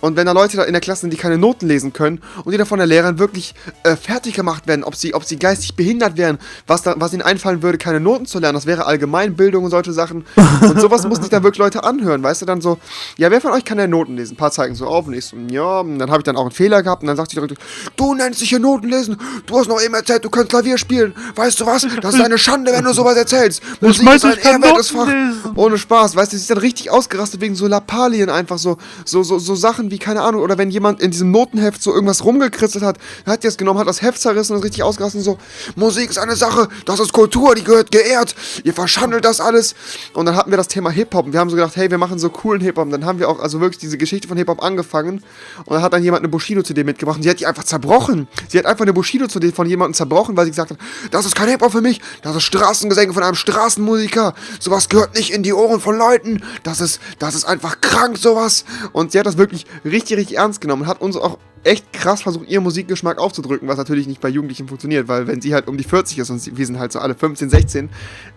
Und 0.00 0.16
wenn 0.16 0.26
da 0.26 0.32
Leute 0.32 0.60
in 0.62 0.72
der 0.72 0.80
Klasse 0.80 1.02
sind, 1.02 1.12
die 1.12 1.16
keine 1.16 1.38
Noten 1.38 1.66
lesen 1.66 1.92
können 1.92 2.20
und 2.44 2.52
die 2.52 2.58
da 2.58 2.64
von 2.64 2.78
der 2.78 2.86
Lehrerin 2.86 3.18
wirklich 3.18 3.54
äh, 3.82 3.96
fertig 3.96 4.34
gemacht 4.34 4.66
werden, 4.66 4.84
ob 4.84 4.94
sie, 4.94 5.14
ob 5.14 5.24
sie 5.24 5.38
geistig 5.38 5.76
behindert 5.76 6.16
wären, 6.16 6.38
was, 6.66 6.82
da, 6.82 6.94
was 6.98 7.12
ihnen 7.12 7.22
einfallen 7.22 7.62
würde, 7.62 7.78
keine 7.78 8.00
Noten 8.00 8.26
zu 8.26 8.38
lernen, 8.38 8.54
das 8.54 8.66
wäre 8.66 8.86
Allgemeinbildung 8.86 9.64
und 9.64 9.70
solche 9.70 9.92
Sachen. 9.92 10.24
Und 10.60 10.80
sowas 10.80 11.06
muss 11.06 11.18
sich 11.18 11.28
dann 11.28 11.39
wirklich 11.42 11.58
Leute 11.58 11.84
anhören, 11.84 12.22
weißt 12.22 12.42
du, 12.42 12.46
dann 12.46 12.60
so, 12.60 12.78
ja, 13.16 13.30
wer 13.30 13.40
von 13.40 13.52
euch 13.52 13.64
kann 13.64 13.78
denn 13.78 13.90
Noten 13.90 14.16
lesen? 14.16 14.34
Ein 14.34 14.36
paar 14.36 14.50
zeigen 14.50 14.74
so 14.74 14.86
auf 14.86 15.06
und 15.06 15.14
ich 15.14 15.26
so, 15.26 15.36
ja, 15.50 15.80
und 15.80 15.98
dann 15.98 16.10
habe 16.10 16.20
ich 16.20 16.24
dann 16.24 16.36
auch 16.36 16.42
einen 16.42 16.50
Fehler 16.50 16.82
gehabt 16.82 17.02
und 17.02 17.08
dann 17.08 17.16
sagt 17.16 17.32
die 17.32 17.36
direkt, 17.36 17.54
du 17.96 18.14
nennst 18.14 18.40
dich 18.40 18.48
hier 18.48 18.58
Noten 18.58 18.88
lesen, 18.88 19.16
du 19.46 19.58
hast 19.58 19.68
noch 19.68 19.80
eben 19.80 19.94
erzählt, 19.94 20.24
du 20.24 20.30
kannst 20.30 20.50
Klavier 20.50 20.78
spielen, 20.78 21.14
weißt 21.34 21.60
du 21.60 21.66
was, 21.66 21.86
das 22.00 22.14
ist 22.14 22.20
eine 22.20 22.38
Schande, 22.38 22.72
wenn 22.72 22.84
du 22.84 22.92
sowas 22.92 23.16
erzählst. 23.16 23.62
Musik 23.80 24.04
meinte, 24.04 24.28
ist 24.28 24.46
ein 24.46 24.62
ehrwertes 24.62 24.90
Fach. 24.90 25.08
Ohne 25.54 25.78
Spaß, 25.78 26.16
weißt 26.16 26.32
du, 26.32 26.36
sie 26.36 26.42
ist 26.42 26.50
dann 26.50 26.58
richtig 26.58 26.90
ausgerastet 26.90 27.40
wegen 27.40 27.54
so 27.54 27.66
Lappalien 27.66 28.30
einfach, 28.30 28.58
so, 28.58 28.76
so, 29.04 29.22
so, 29.22 29.38
so 29.38 29.54
Sachen 29.54 29.90
wie, 29.90 29.98
keine 29.98 30.22
Ahnung, 30.22 30.42
oder 30.42 30.58
wenn 30.58 30.70
jemand 30.70 31.00
in 31.00 31.10
diesem 31.10 31.30
Notenheft 31.30 31.82
so 31.82 31.92
irgendwas 31.92 32.24
rumgekritzelt 32.24 32.84
hat, 32.84 32.98
hat 33.26 33.42
die 33.42 33.46
es 33.46 33.56
genommen, 33.56 33.78
hat 33.78 33.88
das 33.88 34.02
Heft 34.02 34.20
zerrissen 34.20 34.52
und 34.52 34.58
ist 34.58 34.64
richtig 34.64 34.82
ausgerastet 34.82 35.20
und 35.20 35.24
so, 35.24 35.38
Musik 35.76 36.10
ist 36.10 36.18
eine 36.18 36.36
Sache, 36.36 36.68
das 36.84 37.00
ist 37.00 37.12
Kultur, 37.12 37.54
die 37.54 37.64
gehört 37.64 37.90
geehrt, 37.90 38.34
ihr 38.64 38.74
verschandelt 38.74 39.24
das 39.24 39.40
alles. 39.40 39.74
Und 40.14 40.26
dann 40.26 40.36
hatten 40.36 40.50
wir 40.50 40.56
das 40.56 40.68
Thema 40.68 40.90
Hip-Hop 40.90 41.29
und 41.30 41.34
wir 41.34 41.38
haben 41.38 41.48
so 41.48 41.54
gedacht, 41.54 41.76
hey, 41.76 41.88
wir 41.88 41.96
machen 41.96 42.18
so 42.18 42.28
coolen 42.28 42.60
Hip-Hop. 42.60 42.90
Dann 42.90 43.04
haben 43.04 43.20
wir 43.20 43.28
auch 43.28 43.38
also 43.38 43.60
wirklich 43.60 43.78
diese 43.78 43.96
Geschichte 43.96 44.26
von 44.26 44.36
Hip-Hop 44.36 44.64
angefangen 44.64 45.22
und 45.64 45.72
dann 45.72 45.80
hat 45.80 45.92
dann 45.92 46.02
jemand 46.02 46.22
eine 46.22 46.28
Bushido-CD 46.28 46.82
mitgebracht 46.82 47.18
und 47.18 47.22
sie 47.22 47.30
hat 47.30 47.38
die 47.38 47.46
einfach 47.46 47.62
zerbrochen. 47.62 48.26
Sie 48.48 48.58
hat 48.58 48.66
einfach 48.66 48.82
eine 48.82 48.92
Bushido-CD 48.92 49.52
von 49.52 49.68
jemandem 49.68 49.94
zerbrochen, 49.94 50.36
weil 50.36 50.46
sie 50.46 50.50
gesagt 50.50 50.72
hat, 50.72 50.78
das 51.12 51.26
ist 51.26 51.36
kein 51.36 51.48
Hip-Hop 51.48 51.70
für 51.70 51.82
mich, 51.82 52.00
das 52.22 52.34
ist 52.34 52.42
Straßengesänge 52.42 53.12
von 53.12 53.22
einem 53.22 53.36
Straßenmusiker, 53.36 54.34
sowas 54.58 54.88
gehört 54.88 55.14
nicht 55.14 55.32
in 55.32 55.44
die 55.44 55.52
Ohren 55.52 55.78
von 55.78 55.96
Leuten, 55.96 56.42
das 56.64 56.80
ist, 56.80 57.00
das 57.20 57.36
ist 57.36 57.44
einfach 57.44 57.80
krank, 57.80 58.18
sowas. 58.18 58.64
Und 58.90 59.12
sie 59.12 59.20
hat 59.20 59.26
das 59.26 59.38
wirklich 59.38 59.66
richtig, 59.84 60.18
richtig 60.18 60.38
ernst 60.38 60.60
genommen 60.60 60.82
und 60.82 60.88
hat 60.88 61.00
uns 61.00 61.16
auch 61.16 61.38
echt 61.62 61.92
krass 61.92 62.22
versucht, 62.22 62.48
ihren 62.48 62.62
Musikgeschmack 62.62 63.18
aufzudrücken, 63.18 63.68
was 63.68 63.76
natürlich 63.76 64.06
nicht 64.06 64.20
bei 64.20 64.28
Jugendlichen 64.28 64.66
funktioniert, 64.66 65.08
weil 65.08 65.26
wenn 65.26 65.42
sie 65.42 65.52
halt 65.52 65.68
um 65.68 65.76
die 65.76 65.84
40 65.84 66.18
ist 66.18 66.30
und 66.30 66.56
wir 66.56 66.66
sind 66.66 66.78
halt 66.78 66.92
so 66.92 66.98
alle 66.98 67.14
15, 67.14 67.50
16, 67.50 67.90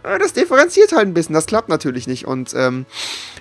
äh, 0.04 0.20
das 0.20 0.34
differenziert 0.34 0.92
halt 0.92 1.08
ein 1.08 1.14
bisschen, 1.14 1.34
das 1.34 1.46
klappt 1.46 1.70
natürlich 1.70 2.06
nicht. 2.06 2.28
Und 2.28 2.54
ähm, 2.56 2.86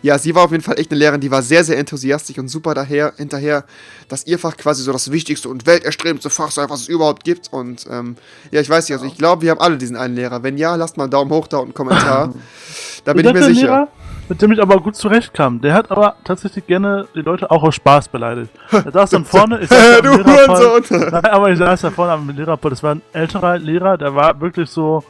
ja, 0.02 0.18
sie 0.18 0.34
war 0.34 0.44
auf 0.44 0.52
jeden 0.52 0.62
Fall 0.62 0.78
echt 0.78 0.92
eine 0.92 0.98
Lehrerin, 0.98 1.20
die 1.20 1.30
war 1.30 1.42
sehr, 1.42 1.64
sehr 1.64 1.78
enthusiastisch 1.78 2.38
und 2.38 2.48
super 2.48 2.74
daher, 2.74 3.14
hinterher, 3.16 3.64
dass 4.08 4.26
ihr 4.26 4.38
Fach 4.38 4.56
quasi 4.56 4.82
so 4.82 4.92
das 4.92 5.10
wichtigste 5.10 5.48
und 5.48 5.66
welterstrebendste 5.66 6.30
Fach 6.30 6.52
sei, 6.52 6.68
was 6.68 6.82
es 6.82 6.88
überhaupt 6.88 7.24
gibt. 7.24 7.52
Und 7.52 7.86
ähm, 7.90 8.16
ja, 8.52 8.60
ich 8.60 8.70
weiß 8.70 8.88
nicht, 8.88 8.94
also 8.94 9.06
ich 9.06 9.18
glaube, 9.18 9.42
wir 9.42 9.50
haben 9.50 9.60
alle 9.60 9.78
diesen 9.78 9.96
einen 9.96 10.14
Lehrer. 10.14 10.42
Wenn 10.44 10.58
ja, 10.58 10.76
lasst 10.76 10.96
mal 10.96 11.04
einen 11.04 11.10
Daumen 11.10 11.30
hoch 11.32 11.48
da 11.48 11.58
und 11.58 11.64
einen 11.64 11.74
Kommentar. 11.74 12.32
da 13.04 13.12
bin 13.14 13.26
ich 13.26 13.32
mir 13.32 13.42
sicher. 13.42 13.66
Lehrer, 13.66 13.88
mit 14.32 14.40
dem 14.40 14.50
ich 14.52 14.62
aber 14.62 14.78
gut 14.80 14.96
zurechtkam. 14.96 15.60
Der 15.60 15.74
hat 15.74 15.90
aber 15.90 16.16
tatsächlich 16.24 16.66
gerne 16.66 17.06
die 17.14 17.20
Leute 17.20 17.50
auch 17.50 17.62
aus 17.62 17.74
Spaß 17.74 18.08
beleidigt. 18.08 18.50
Er 18.70 18.90
saß 18.90 19.10
dann 19.10 19.26
vorne, 19.26 19.60
ich 19.60 19.68
saß 19.68 20.00
du. 20.00 20.08
Hurensohn! 20.08 21.10
Nein, 21.10 21.26
aber 21.26 21.50
ich 21.50 21.58
saß 21.58 21.82
da 21.82 21.90
vorne 21.90 22.12
am 22.12 22.30
Lehrerpult. 22.30 22.72
Das 22.72 22.82
war 22.82 22.94
ein 22.94 23.02
älterer 23.12 23.58
Lehrer, 23.58 23.98
der 23.98 24.14
war 24.14 24.40
wirklich 24.40 24.70
so, 24.70 25.04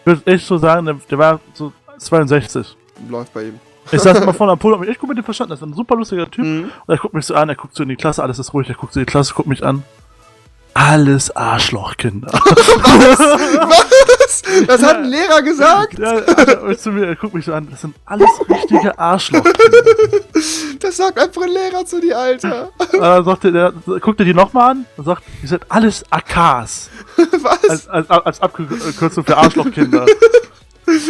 ich 0.00 0.06
würde 0.06 0.20
echt 0.26 0.46
so 0.46 0.58
sagen, 0.58 0.84
der, 0.84 0.96
der 1.10 1.16
war 1.16 1.40
so 1.54 1.72
62. 1.96 2.76
Läuft 3.08 3.32
bei 3.32 3.44
ihm. 3.44 3.60
Ich 3.90 4.02
saß 4.02 4.20
immer 4.20 4.34
vorne 4.34 4.52
am 4.52 4.58
Pult 4.58 4.74
und 4.74 4.80
hab 4.80 4.80
mich 4.80 4.90
echt 4.90 5.00
gut 5.00 5.08
mit 5.08 5.16
dem 5.16 5.24
verstanden. 5.24 5.52
Das 5.52 5.60
ist 5.62 5.66
ein 5.66 5.72
super 5.72 5.96
lustiger 5.96 6.30
Typ. 6.30 6.44
Mhm. 6.44 6.64
Und 6.64 6.94
er 6.94 6.98
guckt 6.98 7.14
mich 7.14 7.24
so 7.24 7.34
an, 7.34 7.48
er 7.48 7.54
guckt 7.54 7.74
so 7.74 7.82
in 7.84 7.88
die 7.88 7.96
Klasse, 7.96 8.22
alles 8.22 8.38
ist 8.38 8.52
ruhig, 8.52 8.68
er 8.68 8.74
guckt 8.74 8.92
so 8.92 9.00
in 9.00 9.06
die 9.06 9.10
Klasse, 9.10 9.32
guckt 9.32 9.48
mich 9.48 9.64
an. 9.64 9.82
Alles 10.74 11.34
Arschlochkinder. 11.36 12.32
Was? 12.42 14.42
Das 14.66 14.82
hat 14.82 14.96
ein 14.96 15.04
Lehrer 15.04 15.42
gesagt? 15.42 15.98
Ja, 15.98 16.14
und 16.62 16.78
zu 16.78 16.90
mir, 16.90 17.06
er 17.06 17.16
guckt 17.16 17.34
mich 17.34 17.44
so 17.44 17.52
an, 17.52 17.68
das 17.70 17.82
sind 17.82 17.94
alles 18.06 18.28
richtige 18.48 18.98
Arschlochkinder. 18.98 19.58
Das 20.80 20.96
sagt 20.96 21.18
einfach 21.18 21.42
ein 21.42 21.50
Lehrer 21.50 21.84
zu 21.84 22.00
dir, 22.00 22.18
Alter. 22.18 22.70
Dann 22.92 23.24
sagt 23.24 23.44
er, 23.44 23.52
der, 23.52 23.72
guckt 24.00 24.20
er 24.20 24.26
die 24.26 24.34
nochmal 24.34 24.70
an 24.70 24.86
und 24.96 25.04
sagt, 25.04 25.22
ihr 25.42 25.48
seid 25.48 25.62
alles 25.68 26.04
AKs. 26.10 26.90
Was? 27.42 27.68
Als, 27.68 27.88
als, 27.88 28.10
als 28.10 28.42
Abkürzung 28.42 29.24
für 29.24 29.36
Arschlochkinder. 29.36 30.06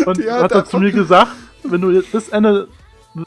Und 0.07 0.19
Die 0.19 0.31
hat 0.31 0.43
hat 0.43 0.53
er 0.53 0.65
zu 0.65 0.79
mir 0.79 0.93
gesagt, 0.93 1.33
wenn 1.65 1.81
du 1.81 1.91
jetzt 1.91 2.13
bis 2.13 2.29
Ende, 2.29 2.69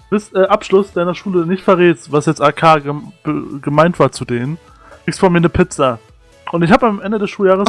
bis 0.09 0.33
äh, 0.33 0.45
Abschluss 0.45 0.91
deiner 0.93 1.15
Schule 1.15 1.45
nicht 1.45 1.63
verrätst, 1.63 2.11
was 2.11 2.25
jetzt 2.25 2.41
AK 2.41 2.83
gem 2.83 3.11
gemeint 3.61 3.99
war 3.99 4.11
zu 4.11 4.25
denen, 4.25 4.57
kriegst 5.05 5.19
von 5.19 5.31
mir 5.31 5.39
eine 5.39 5.49
Pizza. 5.49 5.99
Und 6.51 6.63
ich 6.63 6.71
habe 6.71 6.87
am 6.87 7.01
Ende 7.01 7.19
des 7.19 7.29
Schuljahres 7.29 7.67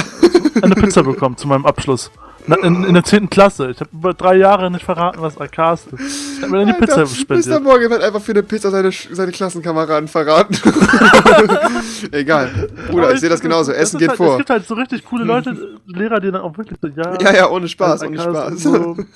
eine 0.63 0.75
Pizza 0.75 1.03
bekommen 1.03 1.37
zu 1.37 1.49
meinem 1.49 1.67
Abschluss. 1.67 2.11
In, 2.47 2.85
in 2.85 2.95
der 2.95 3.03
10. 3.03 3.29
Klasse. 3.29 3.71
Ich 3.71 3.81
habe 3.81 3.91
über 3.93 4.15
drei 4.15 4.37
Jahre 4.37 4.71
nicht 4.71 4.85
verraten, 4.85 5.21
was 5.21 5.37
AKs 5.37 5.87
ist. 5.87 6.37
Ich 6.37 6.43
habe 6.43 6.53
mir 6.53 6.59
dann 6.59 6.69
die 6.69 6.73
Pizza 6.75 7.01
Alter, 7.01 7.57
Mr. 7.57 7.61
Morgan 7.61 7.93
hat 7.93 8.03
einfach 8.03 8.21
für 8.21 8.33
eine 8.33 8.45
Pizza 8.45 8.71
seine, 8.71 8.93
seine 8.93 9.33
Klassenkameraden 9.33 10.07
verraten. 10.07 10.55
Egal. 12.13 12.69
Bruder, 12.89 13.13
ich 13.13 13.21
sehe 13.21 13.29
das 13.29 13.41
genauso. 13.41 13.73
Essen 13.73 13.99
geht 13.99 14.11
halt, 14.11 14.17
vor. 14.17 14.33
Es 14.33 14.37
gibt 14.39 14.51
halt 14.51 14.67
so 14.67 14.75
richtig 14.75 15.05
coole 15.05 15.25
Leute, 15.25 15.79
Lehrer, 15.87 16.21
die 16.21 16.31
dann 16.31 16.43
auch 16.43 16.57
wirklich 16.57 16.79
so, 16.81 16.89
ja. 16.89 17.21
Ja, 17.21 17.35
ja, 17.35 17.51
ohne 17.51 17.67
Spaß, 17.67 18.05
ohne 18.05 18.21
Spaß. 18.21 18.63
so. 18.63 18.97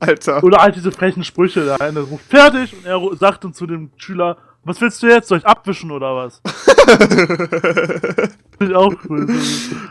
Alter. 0.00 0.44
Oder 0.44 0.58
halt 0.58 0.76
diese 0.76 0.92
frechen 0.92 1.24
Sprüche, 1.24 1.64
der 1.64 1.80
eine 1.80 2.00
ruft 2.00 2.26
fertig 2.26 2.72
und 2.74 2.86
er 2.86 3.00
sagt 3.16 3.44
dann 3.44 3.52
zu 3.52 3.66
dem 3.66 3.90
Schüler, 3.96 4.36
was 4.64 4.80
willst 4.80 5.02
du 5.02 5.06
jetzt? 5.06 5.28
Soll 5.28 5.38
ich 5.38 5.46
abwischen 5.46 5.90
oder 5.90 6.14
was? 6.16 6.40
Ich 8.60 8.74
auch 8.74 8.92
cool. 9.08 9.28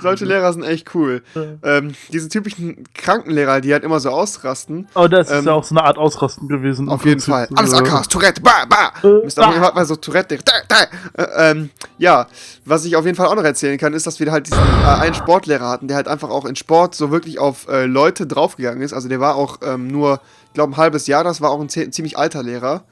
Solche 0.01 0.25
Lehrer 0.25 0.51
sind 0.51 0.63
echt 0.63 0.93
cool. 0.93 1.24
Ähm, 1.63 1.93
diese 2.12 2.27
typischen 2.27 2.83
Krankenlehrer, 2.93 3.62
die 3.62 3.71
halt 3.71 3.86
immer 3.86 4.01
so 4.01 4.09
ausrasten. 4.09 4.89
Aber 4.93 5.07
das 5.07 5.29
ist 5.31 5.38
Ähm, 5.39 5.45
ja 5.45 5.53
auch 5.53 5.63
so 5.63 5.74
eine 5.74 5.86
Art 5.86 5.97
Ausrasten 5.97 6.50
gewesen. 6.50 6.89
Auf 6.89 7.05
jeden 7.05 7.21
Fall. 7.21 7.47
Alles 7.55 7.71
Ja. 7.71 7.77
AKs, 7.77 8.09
Tourette, 8.09 8.41
ba, 8.41 8.65
ba. 8.67 8.91
Äh, 9.07 9.25
Mr. 9.25 9.62
Hat 9.62 9.74
mal 9.74 9.86
so 9.86 9.95
Tourette. 9.95 10.38
Da, 10.43 10.51
da. 10.67 11.24
Äh, 11.24 11.51
ähm, 11.51 11.69
ja, 11.97 12.27
was 12.65 12.83
ich 12.83 12.97
auf 12.97 13.05
jeden 13.05 13.15
Fall 13.15 13.27
auch 13.27 13.36
noch 13.36 13.45
erzählen 13.45 13.77
kann, 13.77 13.93
ist, 13.93 14.05
dass 14.05 14.19
wir 14.19 14.29
halt 14.33 14.47
diesen 14.47 14.59
äh, 14.59 14.86
einen 15.00 15.13
Sportlehrer 15.15 15.69
hatten, 15.69 15.88
der 15.88 15.95
halt 15.95 16.09
einfach 16.09 16.29
auch 16.29 16.43
in 16.43 16.57
Sport 16.57 16.93
so 16.93 17.09
wirklich 17.09 17.39
auf 17.39 17.69
äh, 17.69 17.86
Leute 17.86 18.27
draufgegangen 18.27 18.81
ist. 18.81 18.91
Also 18.91 19.07
der 19.07 19.21
war 19.21 19.36
auch 19.36 19.59
ähm, 19.63 19.88
nur, 19.88 20.19
ich 20.47 20.53
glaube, 20.55 20.74
ein 20.74 20.77
halbes 20.77 21.07
Jahr, 21.07 21.24
das 21.24 21.39
war 21.39 21.51
auch 21.51 21.62
ein 21.62 21.69
zie- 21.69 21.89
ziemlich 21.91 22.17
alter 22.17 22.43
Lehrer. 22.43 22.83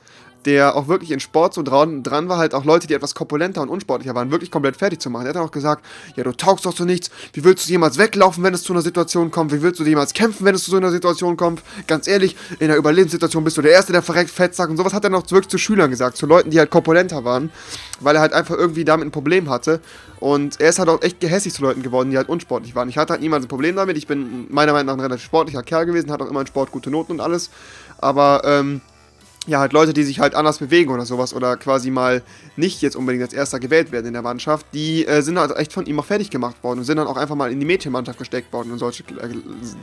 Der 0.45 0.75
auch 0.75 0.87
wirklich 0.87 1.11
in 1.11 1.19
Sport 1.19 1.55
so 1.55 1.63
dran, 1.63 2.03
dran 2.03 2.29
war, 2.29 2.37
halt 2.37 2.53
auch 2.53 2.65
Leute, 2.65 2.85
die 2.85 2.93
etwas 2.93 3.15
korpulenter 3.15 3.61
und 3.61 3.69
unsportlicher 3.69 4.13
waren, 4.13 4.29
wirklich 4.29 4.51
komplett 4.51 4.77
fertig 4.77 4.99
zu 4.99 5.09
machen. 5.09 5.23
Der 5.23 5.29
hat 5.29 5.35
dann 5.37 5.43
auch 5.43 5.51
gesagt, 5.51 5.83
ja, 6.15 6.23
du 6.23 6.31
taugst 6.31 6.65
doch 6.65 6.73
zu 6.73 6.85
nichts, 6.85 7.09
wie 7.33 7.43
willst 7.43 7.67
du 7.67 7.71
jemals 7.71 7.97
weglaufen, 7.97 8.43
wenn 8.43 8.53
es 8.53 8.63
zu 8.63 8.73
einer 8.73 8.83
Situation 8.83 9.31
kommt, 9.31 9.51
wie 9.51 9.61
willst 9.61 9.79
du 9.79 9.83
jemals 9.83 10.13
kämpfen, 10.13 10.45
wenn 10.45 10.53
es 10.53 10.63
zu 10.63 10.71
so 10.71 10.77
einer 10.77 10.91
Situation 10.91 11.35
kommt, 11.35 11.63
ganz 11.87 12.07
ehrlich, 12.07 12.35
in 12.59 12.69
einer 12.69 12.77
Überlebenssituation 12.77 13.43
bist 13.43 13.57
du 13.57 13.63
der 13.63 13.71
Erste, 13.71 13.91
der 13.91 14.03
verreckt, 14.03 14.29
Fettsack 14.29 14.69
und 14.69 14.77
sowas. 14.77 14.93
Hat 14.93 15.03
er 15.03 15.09
noch 15.09 15.29
wirklich 15.31 15.47
zu 15.47 15.57
Schülern 15.57 15.89
gesagt, 15.89 16.17
zu 16.17 16.27
Leuten, 16.27 16.51
die 16.51 16.59
halt 16.59 16.69
korpulenter 16.69 17.23
waren, 17.23 17.49
weil 17.99 18.15
er 18.15 18.21
halt 18.21 18.33
einfach 18.33 18.55
irgendwie 18.55 18.85
damit 18.85 19.07
ein 19.07 19.11
Problem 19.11 19.49
hatte. 19.49 19.79
Und 20.19 20.61
er 20.61 20.69
ist 20.69 20.79
halt 20.79 20.89
auch 20.89 21.01
echt 21.01 21.19
gehässig 21.19 21.53
zu 21.53 21.61
Leuten 21.61 21.81
geworden, 21.81 22.11
die 22.11 22.17
halt 22.17 22.29
unsportlich 22.29 22.75
waren. 22.75 22.87
Ich 22.89 22.97
hatte 22.97 23.13
halt 23.13 23.21
niemals 23.21 23.45
ein 23.45 23.49
Problem 23.49 23.75
damit, 23.75 23.97
ich 23.97 24.07
bin 24.07 24.47
meiner 24.49 24.73
Meinung 24.73 24.87
nach 24.87 24.93
ein 24.93 24.99
relativ 24.99 25.25
sportlicher 25.25 25.63
Kerl 25.63 25.85
gewesen, 25.85 26.11
hatte 26.11 26.23
auch 26.23 26.29
immer 26.29 26.41
in 26.41 26.47
Sport 26.47 26.71
gute 26.71 26.89
Noten 26.89 27.13
und 27.13 27.19
alles, 27.19 27.49
aber, 27.97 28.41
ähm, 28.45 28.81
ja, 29.47 29.59
halt 29.59 29.73
Leute, 29.73 29.93
die 29.93 30.03
sich 30.03 30.19
halt 30.19 30.33
anders 30.35 30.57
bewegen 30.57 30.91
oder 30.91 31.05
sowas 31.05 31.33
oder 31.33 31.55
quasi 31.57 31.91
mal 31.91 32.23
nicht 32.55 32.81
jetzt 32.81 32.95
unbedingt 32.95 33.23
als 33.23 33.33
erster 33.33 33.59
gewählt 33.59 33.91
werden 33.91 34.07
in 34.07 34.13
der 34.13 34.21
Mannschaft, 34.21 34.65
die 34.73 35.05
äh, 35.05 35.21
sind 35.21 35.37
halt 35.37 35.55
echt 35.57 35.73
von 35.73 35.85
ihm 35.85 35.99
auch 35.99 36.05
fertig 36.05 36.29
gemacht 36.29 36.55
worden 36.63 36.79
und 36.79 36.85
sind 36.85 36.97
dann 36.97 37.07
auch 37.07 37.17
einfach 37.17 37.35
mal 37.35 37.51
in 37.51 37.59
die 37.59 37.65
Mädchenmannschaft 37.65 38.17
gesteckt 38.17 38.51
worden 38.53 38.71
und 38.71 38.79
solche 38.79 39.03
äh, 39.03 39.29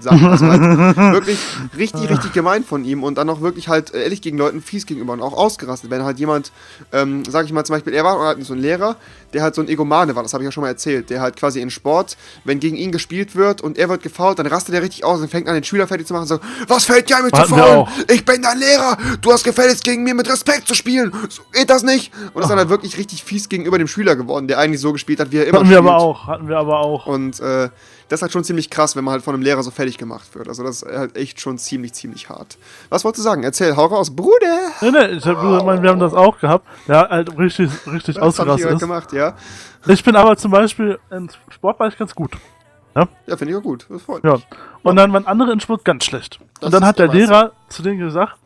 Sachen. 0.01 0.27
Also 0.27 0.47
halt 0.47 0.61
wirklich 0.97 1.39
richtig, 1.77 2.09
richtig 2.11 2.33
gemein 2.33 2.65
von 2.65 2.85
ihm 2.85 3.05
und 3.05 3.19
dann 3.19 3.29
auch 3.31 3.41
wirklich 3.41 3.69
halt 3.69 3.95
ehrlich 3.95 4.21
gegen 4.21 4.39
Leuten 4.39 4.61
fies 4.63 4.87
gegenüber 4.87 5.13
und 5.13 5.23
auch 5.23 5.35
ausgerastet. 5.35 5.91
Wenn 5.91 6.03
halt 6.03 6.19
jemand, 6.19 6.51
ähm, 6.93 7.23
sag 7.29 7.47
ich 7.47 7.53
mal 7.53 7.65
zum 7.65 7.75
Beispiel, 7.75 7.95
er 7.95 8.05
war 8.05 8.19
halt 8.19 8.45
so 8.45 8.55
ein 8.55 8.61
Lehrer, 8.61 8.97
der 9.33 9.43
halt 9.43 9.55
so 9.55 9.63
ein 9.63 9.69
Egomane 9.69 10.17
war, 10.17 10.23
das 10.23 10.33
habe 10.35 10.43
ich 10.43 10.47
ja 10.47 10.53
schon 10.53 10.63
mal 10.63 10.69
erzählt, 10.69 11.11
der 11.11 11.21
halt 11.21 11.37
quasi 11.37 11.61
in 11.61 11.71
Sport, 11.71 12.17
wenn 12.45 12.61
gegen 12.61 12.77
ihn 12.77 12.93
gespielt 12.93 13.37
wird 13.37 13.61
und 13.61 13.79
er 13.79 13.89
wird 13.89 14.03
gefault, 14.03 14.39
dann 14.39 14.47
rastet 14.47 14.75
er 14.75 14.83
richtig 14.83 15.05
aus 15.05 15.21
und 15.21 15.31
fängt 15.31 15.49
an, 15.49 15.55
den 15.55 15.65
Schüler 15.65 15.87
fertig 15.87 16.07
zu 16.07 16.15
machen, 16.15 16.27
so, 16.27 16.39
was 16.69 16.85
fällt 16.85 17.09
dir 17.09 17.19
eigentlich 17.19 17.33
zu 17.33 17.55
faulen? 17.55 17.87
Ich 18.09 18.25
bin 18.25 18.43
dein 18.43 18.59
Lehrer, 18.59 18.99
du 19.21 19.33
hast 19.33 19.45
gefälligst 19.55 19.85
gegen 19.85 20.03
mir 20.05 20.15
mit 20.15 20.29
Respekt 20.29 20.67
zu 20.69 20.75
spielen, 20.75 21.13
so 21.29 21.43
geht 21.53 21.71
das 21.71 21.83
nicht? 21.83 22.13
Und 22.35 22.43
ist 22.43 22.49
dann 22.49 22.59
halt 22.59 22.69
wirklich 22.69 22.97
richtig 22.99 23.23
fies 23.25 23.49
gegenüber 23.49 23.79
dem 23.79 23.89
Schüler 23.89 24.17
geworden, 24.17 24.49
der 24.49 24.59
eigentlich 24.59 24.81
so 24.81 24.93
gespielt 24.93 25.21
hat, 25.21 25.31
wie 25.33 25.39
er 25.39 25.47
immer 25.47 25.59
hatten 25.61 25.67
spielt. 25.67 25.85
wir 25.85 25.91
aber 25.91 25.99
auch, 26.03 26.27
hatten 26.27 26.49
wir 26.49 26.59
aber 26.59 26.79
auch. 26.81 27.07
Und 27.07 27.41
äh, 27.41 27.69
das 28.09 28.19
ist 28.19 28.23
halt 28.23 28.33
schon 28.33 28.45
ziemlich 28.45 28.69
krass, 28.69 28.95
wenn 28.97 29.05
man 29.05 29.13
halt 29.13 29.23
von 29.25 29.35
einem 29.35 29.43
Lehrer 29.43 29.63
so 29.63 29.71
fertig 29.71 29.97
gemacht 29.99 30.35
wird. 30.35 30.49
Also 30.49 30.63
das 30.63 30.83
ist 30.83 30.93
halt 30.99 31.17
echt 31.17 31.41
schon 31.41 31.57
ziemlich, 31.59 31.93
ziemlich 31.95 32.29
hart. 32.29 32.59
Was 32.91 33.05
wolltest 33.05 33.21
du 33.21 33.23
sagen? 33.31 33.43
Erzähl, 33.43 33.77
hau 33.77 33.87
raus, 33.87 34.15
Bruder! 34.15 34.71
Nee, 34.83 34.91
nee, 34.91 35.07
ich 35.17 35.25
hab, 35.25 35.37
ich 35.43 35.65
mein, 35.65 35.83
wir 35.83 35.91
haben 35.91 36.01
das 36.01 36.13
auch 36.13 36.39
gehabt. 36.39 36.67
Hat 36.89 37.11
halt 37.11 37.39
richtig, 37.39 37.71
richtig 37.87 38.17
Das 38.17 38.23
ausgerastet 38.23 38.69
halt 38.69 38.81
gemacht, 38.81 39.13
ja. 39.13 39.35
Ich 39.87 40.05
bin 40.05 40.15
aber 40.17 40.37
zum 40.37 40.51
Beispiel 40.51 40.99
in 41.11 41.31
Sport 41.49 41.81
war 41.81 41.89
ich 41.89 41.97
ganz 41.97 42.15
gut. 42.15 42.33
Ja, 42.95 43.09
finde 43.37 43.53
ich 43.53 43.57
auch 43.57 43.63
gut. 43.63 43.87
Das 43.89 44.03
freut 44.03 44.23
Ja. 44.23 44.35
mich. 44.35 44.47
Und 44.83 44.97
dann 44.97 45.13
waren 45.15 45.27
andere 45.27 45.53
in 45.53 45.61
Sport 45.61 45.85
ganz 45.85 46.05
schlecht. 46.05 46.39
Das 46.61 46.67
und 46.67 46.75
dann 46.75 46.85
hat 46.85 46.99
der 46.99 47.07
immer 47.07 47.15
so. 47.15 47.19
Lehrer 47.19 47.53
zu 47.69 47.83
denen 47.83 47.99
gesagt, 47.99 48.37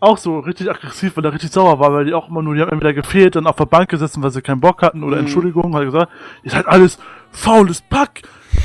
auch 0.00 0.18
so 0.18 0.38
richtig 0.40 0.70
aggressiv, 0.70 1.16
weil 1.16 1.24
er 1.26 1.32
richtig 1.32 1.52
sauer 1.52 1.78
war, 1.78 1.92
weil 1.92 2.04
die 2.06 2.14
auch 2.14 2.28
immer 2.28 2.42
nur, 2.42 2.54
die 2.54 2.60
haben 2.62 2.70
entweder 2.70 2.94
gefehlt, 2.94 3.36
dann 3.36 3.46
auf 3.46 3.56
der 3.56 3.66
Bank 3.66 3.88
gesessen, 3.90 4.22
weil 4.22 4.30
sie 4.30 4.40
keinen 4.42 4.60
Bock 4.60 4.82
hatten 4.82 5.02
oder 5.04 5.16
Mhm. 5.16 5.22
Entschuldigung, 5.22 5.74
hat 5.74 5.82
er 5.82 5.86
gesagt, 5.86 6.12
ihr 6.42 6.50
seid 6.50 6.66
alles 6.66 6.98
faules 7.30 7.80
Pack, 7.82 8.22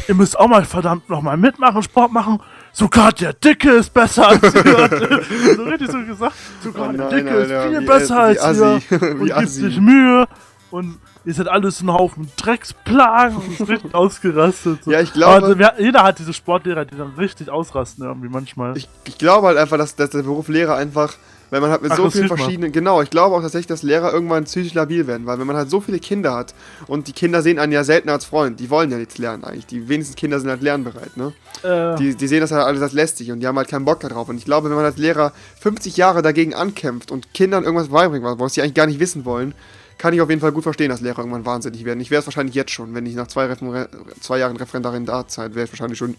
ihr 0.07 0.15
müsst 0.15 0.39
auch 0.39 0.47
mal 0.47 0.63
verdammt 0.65 1.09
nochmal 1.09 1.37
mitmachen, 1.37 1.83
Sport 1.83 2.11
machen, 2.13 2.39
sogar 2.71 3.11
der 3.11 3.33
Dicke 3.33 3.69
ist 3.71 3.93
besser 3.93 4.29
als 4.29 4.41
ihr. 4.55 4.89
so 5.55 5.63
richtig 5.63 5.91
so 5.91 5.99
gesagt, 6.05 6.33
sogar 6.61 6.89
Oh 6.89 6.91
der 6.93 7.05
nein, 7.05 7.09
Dicke 7.17 7.31
Alter, 7.31 7.65
ist 7.65 7.69
viel 7.71 7.81
wie- 7.81 7.85
besser 7.85 8.19
als 8.21 8.39
assi, 8.41 8.79
ihr 8.89 9.01
und 9.19 9.25
gibt 9.35 9.49
sich 9.49 9.79
Mühe. 9.79 10.27
Und 10.71 10.97
ihr 11.25 11.33
seid 11.33 11.47
alles 11.47 11.81
ein 11.81 11.91
Haufen 11.91 12.27
Drecksplagen 12.37 13.37
und 13.37 13.69
richtig 13.69 13.93
ausgerastet. 13.93 14.83
So. 14.83 14.91
Ja, 14.91 15.01
ich 15.01 15.13
glaube- 15.13 15.45
Aber 15.45 15.59
wir, 15.59 15.73
jeder 15.79 16.03
hat 16.03 16.19
diese 16.19 16.33
Sportlehrer, 16.33 16.85
die 16.85 16.95
dann 16.97 17.13
richtig 17.17 17.49
ausrasten 17.49 18.05
irgendwie 18.05 18.29
manchmal. 18.29 18.77
Ich, 18.77 18.87
ich 19.05 19.17
glaube 19.17 19.47
halt 19.47 19.57
einfach, 19.57 19.77
dass, 19.77 19.95
dass 19.95 20.09
der 20.11 20.23
Beruf 20.23 20.47
Lehrer 20.47 20.75
einfach, 20.75 21.13
weil 21.51 21.61
man 21.61 21.69
halt 21.69 21.81
mit 21.83 21.91
so 21.93 22.03
Aggressiv 22.03 22.25
vielen 22.25 22.37
verschiedenen, 22.37 22.71
genau, 22.71 23.01
ich 23.01 23.09
glaube 23.09 23.35
auch 23.35 23.41
tatsächlich, 23.41 23.67
dass 23.67 23.83
Lehrer 23.83 24.11
irgendwann 24.11 24.45
psychisch 24.45 24.73
labil 24.73 25.05
werden, 25.07 25.25
weil 25.25 25.37
wenn 25.39 25.47
man 25.47 25.55
halt 25.55 25.69
so 25.69 25.79
viele 25.79 25.99
Kinder 25.99 26.33
hat 26.33 26.53
und 26.87 27.07
die 27.07 27.13
Kinder 27.13 27.41
sehen 27.41 27.59
einen 27.59 27.71
ja 27.71 27.83
selten 27.83 28.09
als 28.09 28.25
Freund, 28.25 28.59
die 28.59 28.69
wollen 28.69 28.91
ja 28.91 28.97
nichts 28.97 29.17
lernen 29.17 29.43
eigentlich, 29.43 29.65
die 29.67 29.87
wenigsten 29.87 30.15
Kinder 30.15 30.39
sind 30.39 30.49
halt 30.49 30.61
lernbereit, 30.61 31.15
ne? 31.17 31.33
Äh, 31.63 31.95
Die, 31.97 32.15
die 32.15 32.27
sehen 32.27 32.41
das 32.41 32.51
halt 32.51 32.65
alles 32.65 32.81
als 32.81 32.93
lästig 32.93 33.31
und 33.31 33.39
die 33.41 33.47
haben 33.47 33.57
halt 33.57 33.67
keinen 33.67 33.85
Bock 33.85 33.99
darauf 33.99 34.27
und 34.29 34.37
ich 34.37 34.45
glaube, 34.45 34.69
wenn 34.69 34.75
man 34.75 34.85
als 34.85 34.97
Lehrer 34.97 35.31
50 35.61 35.97
Jahre 35.97 36.21
dagegen 36.23 36.53
ankämpft 36.55 37.11
und 37.11 37.33
Kindern 37.33 37.63
irgendwas 37.63 37.89
beibringt, 37.89 38.23
was 38.25 38.53
sie 38.55 38.61
eigentlich 38.61 38.73
gar 38.73 38.87
nicht 38.87 38.99
wissen 38.99 39.23
wollen, 39.25 39.53
kann 39.97 40.13
ich 40.13 40.21
auf 40.21 40.29
jeden 40.29 40.41
Fall 40.41 40.51
gut 40.51 40.63
verstehen, 40.63 40.89
dass 40.89 41.01
Lehrer 41.01 41.19
irgendwann 41.19 41.45
wahnsinnig 41.45 41.85
werden. 41.85 41.99
Ich 41.99 42.11
wäre 42.11 42.19
es 42.19 42.27
wahrscheinlich 42.27 42.55
jetzt 42.55 42.71
schon, 42.71 42.93
wenn 42.93 43.05
ich 43.05 43.15
nach 43.15 43.27
zwei, 43.27 43.45
Referen 43.45 43.87
zwei 44.21 44.39
Jahren 44.39 44.57
Referendariatzeit 44.57 45.55
wäre 45.55 45.65
ich 45.65 45.71
wahrscheinlich 45.71 45.97
schon, 45.97 46.15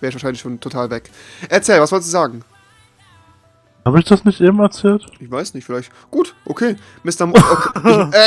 wäre 0.00 0.10
ich 0.10 0.14
wahrscheinlich 0.14 0.40
schon 0.40 0.60
total 0.60 0.90
weg. 0.90 1.10
Erzähl, 1.48 1.80
was 1.80 1.92
wolltest 1.92 2.08
du 2.08 2.12
sagen? 2.12 2.44
Habe 3.84 4.00
ich 4.00 4.04
das 4.04 4.24
nicht 4.24 4.40
eben 4.40 4.60
erzählt? 4.60 5.06
Ich 5.18 5.30
weiß 5.30 5.54
nicht, 5.54 5.64
vielleicht. 5.64 5.90
Gut, 6.10 6.34
okay. 6.44 6.76
Mr. 7.04 7.26
Mo 7.26 7.34
okay. 7.36 7.80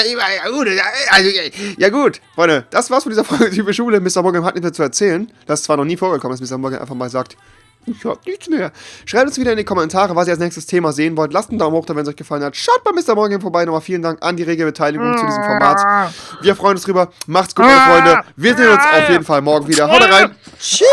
ich, 0.05 0.17
äh, 0.17 0.37
ja, 0.37 0.49
gut, 0.49 0.67
ja, 0.67 0.83
also, 1.11 1.29
ja 1.77 1.89
gut, 1.89 2.19
Freunde, 2.33 2.65
das 2.71 2.89
war's 2.89 3.03
von 3.03 3.11
dieser 3.11 3.23
Folge 3.23 3.51
Type 3.51 3.71
Schule. 3.73 3.99
Mr. 3.99 4.23
Morgan 4.23 4.43
hat 4.43 4.55
nichts 4.55 4.63
mehr 4.63 4.73
zu 4.73 4.81
erzählen. 4.81 5.31
Das 5.45 5.59
ist 5.59 5.65
zwar 5.65 5.77
noch 5.77 5.85
nie 5.85 5.97
vorgekommen, 5.97 6.35
dass 6.35 6.49
Mr. 6.49 6.57
Morgan 6.57 6.79
einfach 6.79 6.95
mal 6.95 7.11
sagt, 7.11 7.37
ich 7.85 8.05
hab 8.05 8.25
nichts 8.25 8.47
mehr. 8.49 8.71
Schreibt 9.05 9.27
uns 9.27 9.37
wieder 9.39 9.51
in 9.51 9.57
die 9.57 9.63
Kommentare, 9.63 10.15
was 10.15 10.27
ihr 10.27 10.33
als 10.33 10.39
nächstes 10.39 10.65
Thema 10.65 10.93
sehen 10.93 11.17
wollt. 11.17 11.33
Lasst 11.33 11.49
einen 11.49 11.59
Daumen 11.59 11.75
hoch 11.75 11.85
da, 11.85 11.95
wenn 11.95 12.03
es 12.03 12.09
euch 12.09 12.15
gefallen 12.15 12.43
hat. 12.43 12.55
Schaut 12.55 12.83
bei 12.83 12.91
Mr. 12.91 13.15
Morgan 13.15 13.41
vorbei. 13.41 13.65
Nochmal 13.65 13.81
vielen 13.81 14.01
Dank 14.01 14.21
an 14.21 14.37
die 14.37 14.43
rege 14.43 14.65
Beteiligung 14.65 15.17
zu 15.17 15.25
diesem 15.25 15.43
Format. 15.43 16.11
Wir 16.41 16.55
freuen 16.55 16.75
uns 16.75 16.83
drüber. 16.83 17.11
Macht's 17.27 17.55
gut, 17.55 17.65
meine 17.65 17.81
Freunde. 17.81 18.23
Wir 18.35 18.55
sehen 18.55 18.69
uns 18.69 18.83
auf 18.83 19.09
jeden 19.09 19.23
Fall 19.23 19.41
morgen 19.41 19.67
wieder. 19.67 19.89
Haut 19.89 20.01
rein. 20.01 20.35
Tschüss. 20.59 20.87